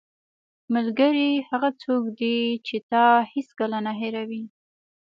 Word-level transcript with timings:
ملګری 0.75 1.29
هغه 1.49 1.69
څوک 1.83 2.03
دی 2.19 2.37
چې 2.67 2.75
تا 2.91 3.05
هیڅکله 3.33 3.77
نه 3.87 3.93
هېروي. 4.01 4.43